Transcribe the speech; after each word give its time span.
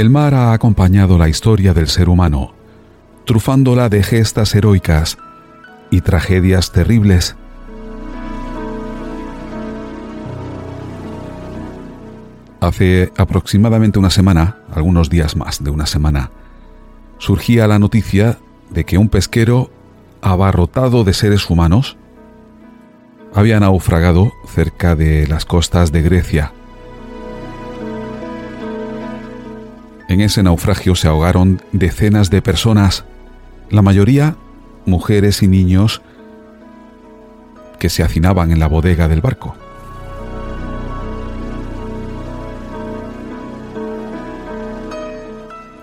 El 0.00 0.08
mar 0.08 0.32
ha 0.32 0.54
acompañado 0.54 1.18
la 1.18 1.28
historia 1.28 1.74
del 1.74 1.86
ser 1.86 2.08
humano, 2.08 2.54
trufándola 3.26 3.90
de 3.90 4.02
gestas 4.02 4.54
heroicas 4.54 5.18
y 5.90 6.00
tragedias 6.00 6.72
terribles. 6.72 7.36
Hace 12.62 13.12
aproximadamente 13.18 13.98
una 13.98 14.08
semana, 14.08 14.56
algunos 14.72 15.10
días 15.10 15.36
más 15.36 15.62
de 15.62 15.68
una 15.68 15.84
semana, 15.84 16.30
surgía 17.18 17.66
la 17.66 17.78
noticia 17.78 18.38
de 18.70 18.86
que 18.86 18.96
un 18.96 19.10
pesquero 19.10 19.70
abarrotado 20.22 21.04
de 21.04 21.12
seres 21.12 21.50
humanos 21.50 21.98
había 23.34 23.60
naufragado 23.60 24.32
cerca 24.48 24.96
de 24.96 25.26
las 25.26 25.44
costas 25.44 25.92
de 25.92 26.00
Grecia. 26.00 26.54
En 30.10 30.20
ese 30.20 30.42
naufragio 30.42 30.96
se 30.96 31.06
ahogaron 31.06 31.62
decenas 31.70 32.30
de 32.30 32.42
personas, 32.42 33.04
la 33.70 33.80
mayoría 33.80 34.34
mujeres 34.84 35.40
y 35.44 35.46
niños 35.46 36.02
que 37.78 37.88
se 37.88 38.02
hacinaban 38.02 38.50
en 38.50 38.58
la 38.58 38.66
bodega 38.66 39.06
del 39.06 39.20
barco. 39.20 39.54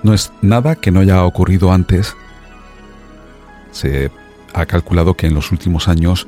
No 0.04 0.14
es 0.14 0.34
nada 0.42 0.76
que 0.76 0.92
no 0.92 1.00
haya 1.00 1.24
ocurrido 1.24 1.72
antes. 1.72 2.14
Se 3.72 4.12
ha 4.54 4.66
calculado 4.66 5.14
que 5.14 5.28
en 5.28 5.36
los 5.36 5.54
últimos 5.54 5.88
años 5.88 6.28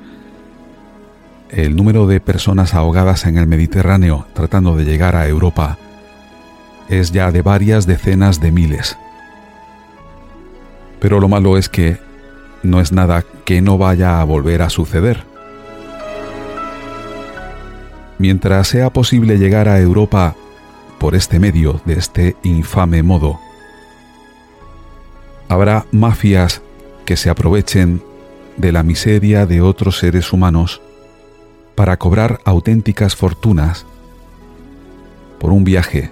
el 1.50 1.76
número 1.76 2.08
de 2.08 2.22
personas 2.22 2.74
ahogadas 2.74 3.26
en 3.26 3.38
el 3.38 3.48
Mediterráneo 3.48 4.26
tratando 4.34 4.78
de 4.78 4.86
llegar 4.86 5.18
a 5.18 5.28
Europa 5.28 5.78
es 6.90 7.12
ya 7.12 7.32
de 7.32 7.42
varias 7.42 7.86
decenas 7.86 8.42
de 8.42 8.52
miles. 8.52 8.98
Pero 11.00 11.20
lo 11.20 11.30
malo 11.30 11.58
es 11.58 11.70
que 11.70 11.98
no 12.64 12.82
es 12.82 12.92
nada 12.92 13.24
que 13.46 13.62
no 13.62 13.78
vaya 13.78 14.20
a 14.20 14.24
volver 14.24 14.62
a 14.62 14.70
suceder. 14.70 15.24
Mientras 18.18 18.68
sea 18.68 18.90
posible 18.90 19.38
llegar 19.38 19.70
a 19.70 19.80
Europa 19.80 20.36
por 20.98 21.16
este 21.16 21.40
medio, 21.40 21.80
de 21.86 21.94
este 21.94 22.36
infame 22.44 23.02
modo, 23.02 23.40
habrá 25.48 25.86
mafias 25.92 26.62
que 27.06 27.16
se 27.16 27.30
aprovechen 27.30 28.04
de 28.58 28.74
la 28.74 28.84
miseria 28.84 29.46
de 29.46 29.62
otros 29.62 30.00
seres 30.00 30.34
humanos 30.34 30.82
para 31.76 31.98
cobrar 31.98 32.42
auténticas 32.44 33.16
fortunas 33.16 33.86
por 35.40 35.54
un 35.54 35.64
viaje 35.64 36.12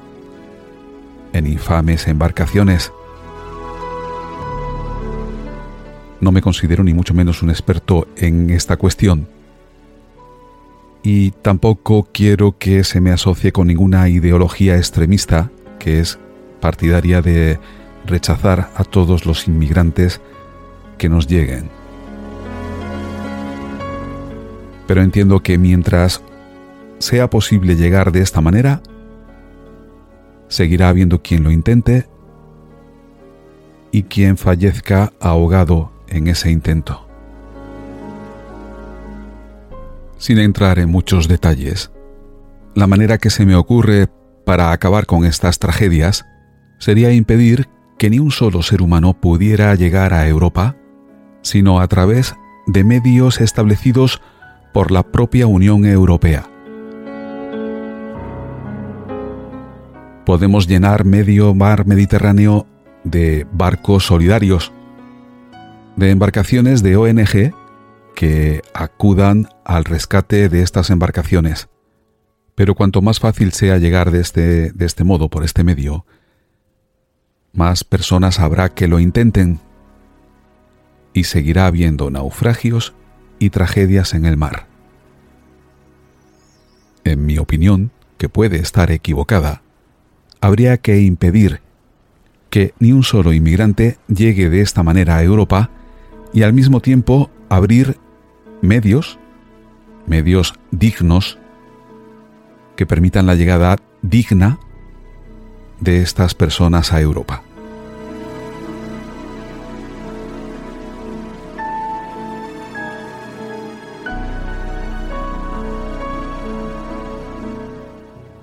en 1.38 1.48
infames 1.48 2.08
embarcaciones. 2.08 2.92
No 6.20 6.31
me 6.31 6.42
considero 6.42 6.84
ni 6.84 6.94
mucho 6.94 7.14
menos 7.14 7.42
un 7.44 7.50
experto 7.50 8.08
en 8.18 8.50
esta 8.50 8.78
cuestión 8.78 9.28
y 11.09 11.31
tampoco 11.31 12.09
quiero 12.12 12.58
que 12.58 12.84
se 12.84 13.00
me 13.00 13.12
asocie 13.12 13.53
con 13.53 13.68
ninguna 13.68 14.09
ideología 14.09 14.76
extremista 14.76 15.50
que 15.80 16.02
es 16.02 16.20
partidaria 16.59 17.22
de 17.22 17.59
rechazar 18.06 18.72
a 18.76 18.84
todos 18.84 19.26
los 19.26 19.47
inmigrantes 19.47 20.20
que 20.97 21.08
nos 21.08 21.28
lleguen. 21.28 21.70
Pero 24.86 25.02
entiendo 25.02 25.42
que 25.42 25.58
mientras 25.58 26.22
sea 27.00 27.30
posible 27.30 27.78
llegar 27.78 28.12
de 28.12 28.22
esta 28.22 28.42
manera, 28.42 28.81
seguirá 30.47 30.90
habiendo 30.90 31.22
quien 31.22 31.44
lo 31.44 31.52
intente 31.52 32.08
y 33.91 34.03
quien 34.03 34.38
fallezca 34.38 35.13
ahogado 35.19 35.91
en 36.08 36.28
ese 36.28 36.52
intento. 36.52 37.08
Sin 40.18 40.40
entrar 40.40 40.80
en 40.80 40.90
muchos 40.90 41.28
detalles, 41.28 41.91
la 42.75 42.88
manera 42.88 43.18
que 43.18 43.30
se 43.30 43.46
me 43.46 43.56
ocurre 43.56 44.08
para 44.46 44.72
acabar 44.72 45.06
con 45.06 45.25
estas 45.25 45.59
tragedias 45.59 46.25
sería 46.79 47.12
impedir 47.12 47.68
que 47.97 48.09
ni 48.09 48.19
un 48.19 48.31
solo 48.31 48.62
ser 48.62 48.81
humano 48.81 49.14
pudiera 49.14 49.74
llegar 49.75 50.14
a 50.14 50.28
Europa, 50.28 50.75
sino 51.41 51.79
a 51.79 51.88
través 51.88 52.35
de 52.66 52.84
medios 52.84 53.41
establecidos 53.41 54.22
por 54.74 54.91
la 54.91 55.03
propia 55.03 55.47
Unión 55.47 55.85
Europea. 55.85 56.50
Podemos 60.28 60.68
llenar 60.68 61.06
medio 61.06 61.56
mar 61.56 61.88
Mediterráneo 61.88 62.68
de 63.06 63.48
barcos 63.54 64.08
solidarios, 64.08 64.74
de 65.96 66.12
embarcaciones 66.12 66.84
de 66.84 66.98
ONG 66.98 67.54
que 68.14 68.62
acudan 68.74 69.48
al 69.64 69.86
rescate 69.86 70.50
de 70.50 70.64
estas 70.64 70.90
embarcaciones. 70.90 71.70
Pero 72.56 72.76
cuanto 72.76 73.02
más 73.02 73.22
fácil 73.22 73.54
sea 73.54 73.78
llegar 73.78 74.12
de 74.12 74.20
este, 74.20 74.74
de 74.74 74.86
este 74.86 75.06
modo, 75.06 75.30
por 75.30 75.46
este 75.46 75.64
medio, 75.64 76.06
más 77.54 77.86
personas 77.86 78.42
habrá 78.42 78.68
que 78.74 78.90
lo 78.90 79.00
intenten 79.00 79.62
y 81.14 81.24
seguirá 81.24 81.68
habiendo 81.68 82.12
naufragios 82.12 82.94
y 83.40 83.50
tragedias 83.50 84.14
en 84.14 84.26
el 84.26 84.36
mar. 84.36 84.68
En 87.06 87.26
mi 87.26 87.38
opinión, 87.38 87.92
que 88.18 88.28
puede 88.28 88.58
estar 88.58 88.92
equivocada, 88.92 89.62
habría 90.42 90.78
que 90.78 91.02
impedir 91.02 91.62
que 92.50 92.74
ni 92.80 92.92
un 92.92 93.03
solo 93.03 93.34
inmigrante 93.34 93.98
llegue 94.08 94.50
de 94.50 94.62
esta 94.62 94.84
manera 94.84 95.18
a 95.18 95.24
Europa 95.24 95.70
y 96.34 96.44
al 96.44 96.53
mismo 96.53 96.80
tiempo 96.81 97.30
abrir 97.50 97.98
medios, 98.62 99.20
medios 100.06 100.53
dignos, 100.72 101.38
que 102.76 102.86
permitan 102.86 103.26
la 103.26 103.36
llegada 103.36 103.78
digna 104.02 104.59
de 105.80 106.02
estas 106.02 106.34
personas 106.34 106.94
a 106.94 107.02
Europa. 107.02 107.44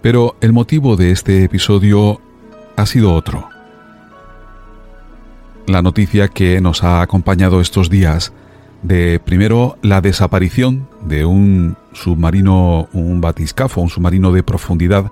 Pero 0.05 0.37
el 0.43 0.53
motivo 0.53 0.97
de 0.97 1.13
este 1.13 1.45
episodio 1.45 2.21
ha 2.77 2.85
sido 2.85 3.15
otro. 3.15 3.49
La 5.67 5.81
noticia 5.81 6.29
que 6.29 6.61
nos 6.61 6.85
ha 6.85 7.01
acompañado 7.01 7.63
estos 7.63 7.89
días 7.89 8.35
de 8.83 9.19
primero 9.19 9.79
la 9.81 10.03
desaparición 10.03 10.87
de 11.01 11.25
un 11.25 11.79
submarino, 11.95 12.87
un 12.93 13.23
batiscafo, 13.23 13.81
un 13.81 13.89
submarino 13.89 14.31
de 14.31 14.43
profundidad 14.43 15.11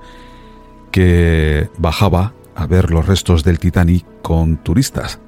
que 0.91 1.71
bajaba 1.79 2.35
a 2.55 2.67
ver 2.67 2.91
los 2.91 3.07
restos 3.07 3.45
del 3.45 3.61
Titanic 3.61 4.05
con 4.21 4.59
turistas. 4.59 5.21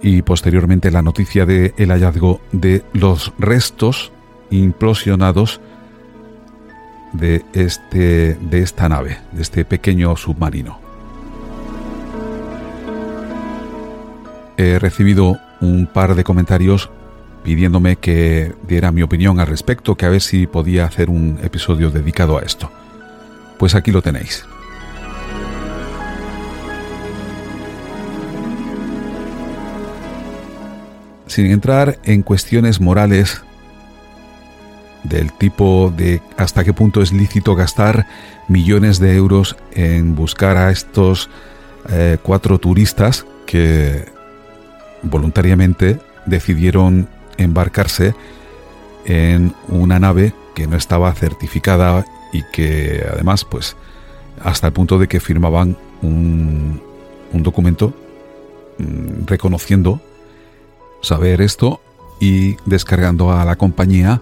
Y 0.00 0.22
posteriormente 0.22 0.92
la 0.92 1.02
noticia 1.02 1.44
de 1.44 1.74
el 1.76 1.90
hallazgo 1.90 2.40
de 2.52 2.84
los 2.92 3.32
restos 3.36 4.12
implosionados 4.50 5.60
de, 7.12 7.44
este, 7.52 8.34
de 8.34 8.62
esta 8.62 8.88
nave, 8.88 9.18
de 9.32 9.42
este 9.42 9.64
pequeño 9.64 10.16
submarino. 10.16 10.80
He 14.56 14.78
recibido 14.78 15.38
un 15.60 15.86
par 15.86 16.14
de 16.14 16.24
comentarios 16.24 16.90
pidiéndome 17.44 17.96
que 17.96 18.52
diera 18.66 18.90
mi 18.90 19.02
opinión 19.02 19.38
al 19.38 19.46
respecto, 19.46 19.94
que 19.94 20.04
a 20.06 20.08
ver 20.08 20.20
si 20.20 20.46
podía 20.46 20.84
hacer 20.84 21.10
un 21.10 21.38
episodio 21.42 21.90
dedicado 21.90 22.38
a 22.38 22.42
esto. 22.42 22.70
Pues 23.58 23.74
aquí 23.74 23.92
lo 23.92 24.02
tenéis. 24.02 24.44
Sin 31.28 31.46
entrar 31.46 31.98
en 32.04 32.22
cuestiones 32.22 32.80
morales 32.80 33.42
del 35.08 35.32
tipo 35.32 35.92
de 35.96 36.20
hasta 36.36 36.64
qué 36.64 36.72
punto 36.72 37.02
es 37.02 37.12
lícito 37.12 37.54
gastar 37.54 38.06
millones 38.48 38.98
de 38.98 39.14
euros 39.16 39.56
en 39.72 40.14
buscar 40.14 40.56
a 40.56 40.70
estos 40.70 41.30
eh, 41.88 42.18
cuatro 42.22 42.58
turistas 42.58 43.26
que 43.46 44.06
voluntariamente 45.02 45.98
decidieron 46.26 47.08
embarcarse 47.36 48.14
en 49.04 49.54
una 49.68 49.98
nave 49.98 50.34
que 50.54 50.66
no 50.66 50.76
estaba 50.76 51.12
certificada 51.14 52.04
y 52.32 52.42
que 52.52 53.06
además 53.12 53.44
pues 53.44 53.76
hasta 54.42 54.66
el 54.66 54.72
punto 54.72 54.98
de 54.98 55.06
que 55.06 55.20
firmaban 55.20 55.76
un, 56.02 56.82
un 57.32 57.42
documento 57.42 57.94
mm, 58.78 59.26
reconociendo 59.26 60.00
saber 61.02 61.40
esto 61.40 61.80
y 62.20 62.56
descargando 62.64 63.32
a 63.32 63.44
la 63.44 63.56
compañía 63.56 64.20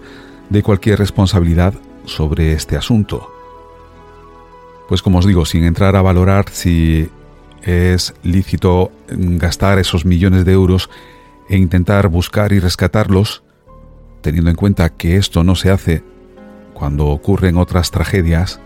de 0.49 0.63
cualquier 0.63 0.99
responsabilidad 0.99 1.73
sobre 2.05 2.53
este 2.53 2.77
asunto. 2.77 3.31
Pues 4.87 5.01
como 5.01 5.19
os 5.19 5.25
digo, 5.25 5.45
sin 5.45 5.63
entrar 5.63 5.95
a 5.95 6.01
valorar 6.01 6.45
si 6.51 7.09
es 7.63 8.13
lícito 8.23 8.91
gastar 9.09 9.79
esos 9.79 10.05
millones 10.05 10.45
de 10.45 10.53
euros 10.53 10.89
e 11.49 11.57
intentar 11.57 12.07
buscar 12.07 12.53
y 12.53 12.59
rescatarlos, 12.59 13.43
teniendo 14.21 14.49
en 14.49 14.55
cuenta 14.55 14.89
que 14.89 15.17
esto 15.17 15.43
no 15.43 15.55
se 15.55 15.71
hace 15.71 16.03
cuando 16.73 17.07
ocurren 17.07 17.57
otras 17.57 17.89
tragedias. 17.89 18.59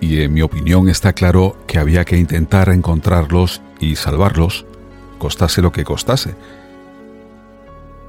Y 0.00 0.22
en 0.22 0.32
mi 0.32 0.42
opinión 0.42 0.88
está 0.88 1.12
claro 1.12 1.56
que 1.66 1.78
había 1.78 2.04
que 2.04 2.16
intentar 2.16 2.70
encontrarlos 2.70 3.62
y 3.78 3.96
salvarlos, 3.96 4.64
costase 5.18 5.62
lo 5.62 5.72
que 5.72 5.84
costase. 5.84 6.34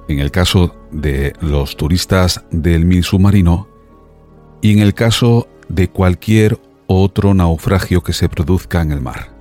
En 0.08 0.20
el 0.20 0.32
caso 0.32 0.76
de 0.92 1.34
los 1.42 1.78
turistas 1.78 2.44
del 2.52 2.86
mil 2.86 3.04
submarino 3.04 3.68
y 4.62 4.74
en 4.74 4.80
el 4.80 4.94
caso 4.94 5.48
de 5.70 5.90
cualquier 5.90 6.60
otro 6.88 7.34
naufragio 7.34 8.02
que 8.02 8.14
se 8.14 8.30
produzca 8.30 8.82
en 8.82 8.92
el 8.92 9.02
mar. 9.02 9.34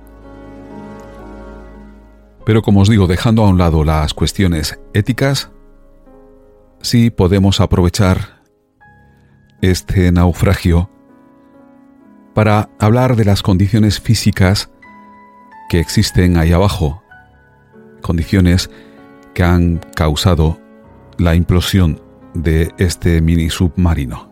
Pero 2.45 2.61
como 2.61 2.81
os 2.81 2.89
digo, 2.89 3.07
dejando 3.07 3.43
a 3.43 3.49
un 3.49 3.57
lado 3.57 3.83
las 3.83 4.13
cuestiones 4.13 4.79
éticas, 4.93 5.49
sí 6.81 7.09
podemos 7.09 7.61
aprovechar 7.61 8.41
este 9.61 10.11
naufragio 10.11 10.89
para 12.33 12.69
hablar 12.79 13.15
de 13.15 13.25
las 13.25 13.41
condiciones 13.41 14.01
físicas 14.01 14.69
que 15.69 15.79
existen 15.79 16.37
ahí 16.37 16.51
abajo, 16.51 17.01
condiciones 18.01 18.69
que 19.33 19.43
han 19.43 19.81
causado 19.95 20.59
la 21.17 21.35
implosión 21.35 22.01
de 22.33 22.71
este 22.77 23.21
mini 23.21 23.49
submarino. 23.49 24.31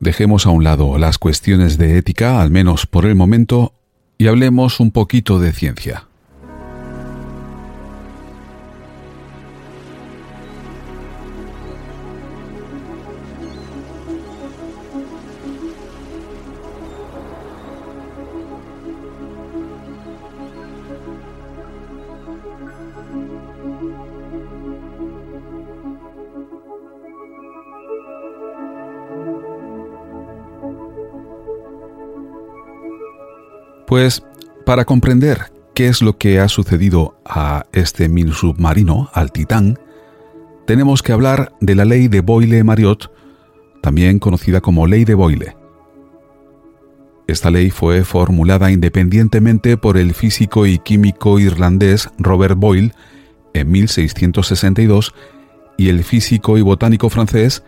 Dejemos 0.00 0.46
a 0.46 0.50
un 0.50 0.64
lado 0.64 0.96
las 0.96 1.18
cuestiones 1.18 1.76
de 1.76 1.98
ética, 1.98 2.40
al 2.40 2.50
menos 2.50 2.86
por 2.86 3.04
el 3.04 3.14
momento, 3.14 3.74
y 4.16 4.28
hablemos 4.28 4.80
un 4.80 4.90
poquito 4.90 5.38
de 5.38 5.52
ciencia. 5.52 6.07
Pues 33.88 34.22
para 34.66 34.84
comprender 34.84 35.50
qué 35.74 35.88
es 35.88 36.02
lo 36.02 36.18
que 36.18 36.40
ha 36.40 36.48
sucedido 36.48 37.18
a 37.24 37.64
este 37.72 38.10
mini 38.10 38.32
submarino, 38.32 39.08
al 39.14 39.32
Titán, 39.32 39.78
tenemos 40.66 41.02
que 41.02 41.12
hablar 41.12 41.54
de 41.62 41.74
la 41.74 41.86
ley 41.86 42.08
de 42.08 42.20
Boyle-Marriott, 42.20 43.10
también 43.80 44.18
conocida 44.18 44.60
como 44.60 44.86
ley 44.86 45.06
de 45.06 45.14
Boyle. 45.14 45.56
Esta 47.26 47.50
ley 47.50 47.70
fue 47.70 48.04
formulada 48.04 48.70
independientemente 48.70 49.78
por 49.78 49.96
el 49.96 50.12
físico 50.12 50.66
y 50.66 50.78
químico 50.78 51.38
irlandés 51.38 52.10
Robert 52.18 52.58
Boyle 52.58 52.92
en 53.54 53.70
1662 53.70 55.14
y 55.78 55.88
el 55.88 56.04
físico 56.04 56.58
y 56.58 56.60
botánico 56.60 57.08
francés 57.08 57.62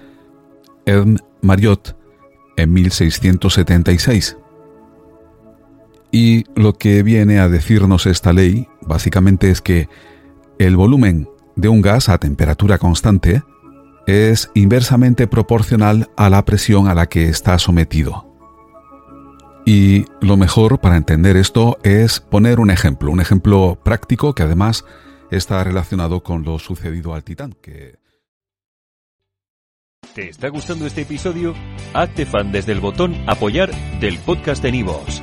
Herm 0.85 1.17
Marriott 1.41 1.97
en 2.57 2.75
1676. 2.75 4.37
Y 6.13 6.45
lo 6.55 6.75
que 6.75 7.03
viene 7.03 7.39
a 7.39 7.49
decirnos 7.49 8.07
esta 8.07 8.33
ley 8.33 8.69
básicamente 8.83 9.51
es 9.51 9.61
que 9.61 9.89
el 10.59 10.77
volumen 10.77 11.29
de 11.57 11.69
un 11.69 11.83
gas 11.83 12.09
a 12.09 12.19
temperatura 12.19 12.79
constante 12.79 13.43
es 14.07 14.51
inversamente 14.55 15.27
proporcional 15.27 16.11
a 16.17 16.31
la 16.31 16.45
presión 16.45 16.89
a 16.89 16.95
la 16.95 17.07
que 17.07 17.29
está 17.29 17.59
sometido. 17.59 18.27
Y 19.65 20.07
lo 20.21 20.37
mejor 20.37 20.81
para 20.81 20.97
entender 20.97 21.37
esto 21.37 21.79
es 21.85 22.19
poner 22.19 22.61
un 22.61 22.71
ejemplo, 22.71 23.11
un 23.13 23.21
ejemplo 23.21 23.79
práctico 23.85 24.35
que 24.35 24.43
además 24.43 24.85
está 25.31 25.63
relacionado 25.63 26.23
con 26.23 26.45
lo 26.45 26.59
sucedido 26.59 27.15
al 27.15 27.23
Titán, 27.23 27.55
que... 27.61 28.01
¿Te 30.15 30.29
está 30.29 30.49
gustando 30.49 30.87
este 30.87 31.03
episodio? 31.03 31.55
Hazte 31.95 32.27
fan 32.27 32.51
desde 32.51 32.73
el 32.73 32.81
botón 32.81 33.15
apoyar 33.29 33.71
del 34.01 34.19
podcast 34.19 34.61
de 34.61 34.73
Nivos. 34.73 35.23